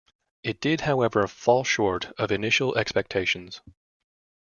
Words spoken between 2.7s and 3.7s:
expectations.